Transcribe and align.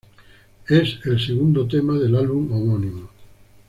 Es 0.67 0.97
el 1.05 1.23
segundo 1.23 1.67
tema 1.67 1.93
del 1.99 2.15
álbum 2.15 2.51
homónimo. 2.53 3.09